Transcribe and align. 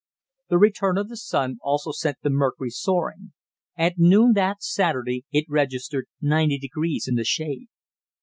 The 0.49 0.57
return 0.57 0.97
of 0.97 1.09
the 1.09 1.15
sun 1.15 1.59
also 1.61 1.91
sent 1.91 2.17
the 2.23 2.31
mercury 2.31 2.71
soaring. 2.71 3.33
At 3.77 3.99
noon 3.99 4.33
that 4.33 4.63
Saturday 4.63 5.25
it 5.31 5.45
registered 5.47 6.07
90 6.19 6.57
degrees 6.57 7.07
in 7.07 7.13
the 7.13 7.23
shade. 7.23 7.67